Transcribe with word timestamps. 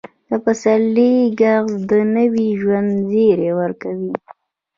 د 0.29 0.31
پسرلي 0.45 1.13
ږغ 1.39 1.65
د 1.89 1.91
نوي 2.15 2.47
ژوند 2.61 2.89
زیری 3.09 3.49
ورکوي. 3.59 4.11